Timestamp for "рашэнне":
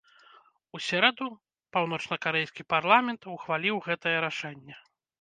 4.31-4.73